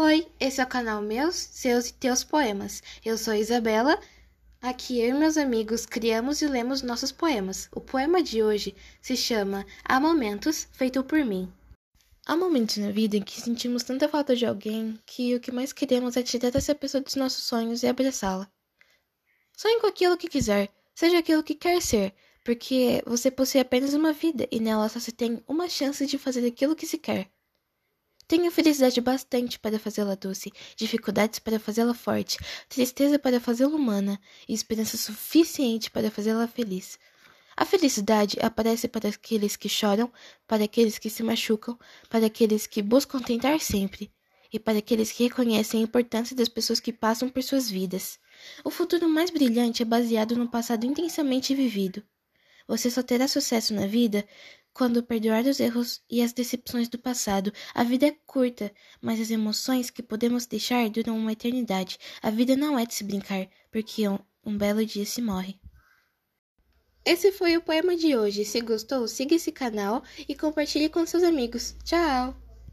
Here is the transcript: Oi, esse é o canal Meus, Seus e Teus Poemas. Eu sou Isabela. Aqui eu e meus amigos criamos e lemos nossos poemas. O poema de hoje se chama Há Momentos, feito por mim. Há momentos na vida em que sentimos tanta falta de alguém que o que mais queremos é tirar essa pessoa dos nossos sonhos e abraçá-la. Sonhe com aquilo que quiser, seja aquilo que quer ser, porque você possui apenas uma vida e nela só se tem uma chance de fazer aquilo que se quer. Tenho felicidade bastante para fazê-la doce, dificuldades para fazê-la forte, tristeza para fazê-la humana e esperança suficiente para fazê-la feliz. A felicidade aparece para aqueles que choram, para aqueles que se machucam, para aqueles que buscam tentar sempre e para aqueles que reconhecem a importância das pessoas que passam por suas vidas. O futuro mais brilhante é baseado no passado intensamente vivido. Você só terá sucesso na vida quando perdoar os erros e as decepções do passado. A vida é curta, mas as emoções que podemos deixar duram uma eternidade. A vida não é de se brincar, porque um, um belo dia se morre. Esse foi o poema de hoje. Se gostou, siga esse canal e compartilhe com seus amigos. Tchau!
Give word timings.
Oi, 0.00 0.28
esse 0.38 0.60
é 0.60 0.64
o 0.64 0.68
canal 0.68 1.02
Meus, 1.02 1.34
Seus 1.34 1.88
e 1.88 1.92
Teus 1.92 2.22
Poemas. 2.22 2.84
Eu 3.04 3.18
sou 3.18 3.34
Isabela. 3.34 3.98
Aqui 4.62 5.00
eu 5.00 5.08
e 5.08 5.18
meus 5.18 5.36
amigos 5.36 5.86
criamos 5.86 6.40
e 6.40 6.46
lemos 6.46 6.82
nossos 6.82 7.10
poemas. 7.10 7.68
O 7.74 7.80
poema 7.80 8.22
de 8.22 8.40
hoje 8.40 8.76
se 9.02 9.16
chama 9.16 9.66
Há 9.84 9.98
Momentos, 9.98 10.68
feito 10.70 11.02
por 11.02 11.24
mim. 11.24 11.52
Há 12.24 12.36
momentos 12.36 12.76
na 12.76 12.92
vida 12.92 13.16
em 13.16 13.22
que 13.22 13.40
sentimos 13.40 13.82
tanta 13.82 14.08
falta 14.08 14.36
de 14.36 14.46
alguém 14.46 14.96
que 15.04 15.34
o 15.34 15.40
que 15.40 15.50
mais 15.50 15.72
queremos 15.72 16.16
é 16.16 16.22
tirar 16.22 16.54
essa 16.54 16.76
pessoa 16.76 17.00
dos 17.00 17.16
nossos 17.16 17.42
sonhos 17.42 17.82
e 17.82 17.88
abraçá-la. 17.88 18.48
Sonhe 19.56 19.80
com 19.80 19.88
aquilo 19.88 20.16
que 20.16 20.28
quiser, 20.28 20.68
seja 20.94 21.18
aquilo 21.18 21.42
que 21.42 21.56
quer 21.56 21.82
ser, 21.82 22.14
porque 22.44 23.02
você 23.04 23.32
possui 23.32 23.60
apenas 23.60 23.94
uma 23.94 24.12
vida 24.12 24.46
e 24.52 24.60
nela 24.60 24.88
só 24.88 25.00
se 25.00 25.10
tem 25.10 25.42
uma 25.48 25.68
chance 25.68 26.06
de 26.06 26.16
fazer 26.18 26.46
aquilo 26.46 26.76
que 26.76 26.86
se 26.86 26.98
quer. 26.98 27.28
Tenho 28.28 28.50
felicidade 28.50 29.00
bastante 29.00 29.58
para 29.58 29.78
fazê-la 29.78 30.14
doce, 30.14 30.52
dificuldades 30.76 31.38
para 31.38 31.58
fazê-la 31.58 31.94
forte, 31.94 32.36
tristeza 32.68 33.18
para 33.18 33.40
fazê-la 33.40 33.74
humana 33.74 34.20
e 34.46 34.52
esperança 34.52 34.98
suficiente 34.98 35.90
para 35.90 36.10
fazê-la 36.10 36.46
feliz. 36.46 36.98
A 37.56 37.64
felicidade 37.64 38.36
aparece 38.42 38.86
para 38.86 39.08
aqueles 39.08 39.56
que 39.56 39.66
choram, 39.66 40.12
para 40.46 40.64
aqueles 40.64 40.98
que 40.98 41.08
se 41.08 41.22
machucam, 41.22 41.78
para 42.10 42.26
aqueles 42.26 42.66
que 42.66 42.82
buscam 42.82 43.18
tentar 43.18 43.58
sempre 43.60 44.12
e 44.52 44.58
para 44.58 44.78
aqueles 44.78 45.10
que 45.10 45.24
reconhecem 45.24 45.80
a 45.80 45.84
importância 45.84 46.36
das 46.36 46.50
pessoas 46.50 46.80
que 46.80 46.92
passam 46.92 47.30
por 47.30 47.42
suas 47.42 47.70
vidas. 47.70 48.18
O 48.62 48.70
futuro 48.70 49.08
mais 49.08 49.30
brilhante 49.30 49.82
é 49.82 49.86
baseado 49.86 50.36
no 50.36 50.50
passado 50.50 50.84
intensamente 50.84 51.54
vivido. 51.54 52.02
Você 52.66 52.90
só 52.90 53.02
terá 53.02 53.26
sucesso 53.26 53.72
na 53.72 53.86
vida 53.86 54.28
quando 54.78 55.02
perdoar 55.02 55.44
os 55.44 55.58
erros 55.58 56.00
e 56.08 56.22
as 56.22 56.32
decepções 56.32 56.88
do 56.88 56.96
passado. 56.96 57.52
A 57.74 57.82
vida 57.82 58.06
é 58.06 58.16
curta, 58.24 58.72
mas 59.00 59.20
as 59.20 59.28
emoções 59.28 59.90
que 59.90 60.04
podemos 60.04 60.46
deixar 60.46 60.88
duram 60.88 61.18
uma 61.18 61.32
eternidade. 61.32 61.98
A 62.22 62.30
vida 62.30 62.54
não 62.56 62.78
é 62.78 62.86
de 62.86 62.94
se 62.94 63.02
brincar, 63.02 63.48
porque 63.72 64.08
um, 64.08 64.20
um 64.46 64.56
belo 64.56 64.86
dia 64.86 65.04
se 65.04 65.20
morre. 65.20 65.58
Esse 67.04 67.32
foi 67.32 67.56
o 67.56 67.60
poema 67.60 67.96
de 67.96 68.16
hoje. 68.16 68.44
Se 68.44 68.60
gostou, 68.60 69.08
siga 69.08 69.34
esse 69.34 69.50
canal 69.50 70.04
e 70.28 70.34
compartilhe 70.36 70.88
com 70.88 71.04
seus 71.04 71.24
amigos. 71.24 71.74
Tchau! 71.82 72.47